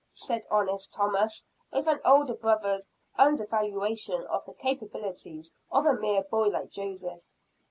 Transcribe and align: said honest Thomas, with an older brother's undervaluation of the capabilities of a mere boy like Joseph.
said 0.09 0.47
honest 0.49 0.91
Thomas, 0.91 1.45
with 1.71 1.85
an 1.85 1.99
older 2.03 2.33
brother's 2.33 2.87
undervaluation 3.19 4.23
of 4.23 4.43
the 4.45 4.53
capabilities 4.55 5.53
of 5.71 5.85
a 5.85 5.93
mere 5.93 6.23
boy 6.23 6.47
like 6.47 6.71
Joseph. 6.71 7.21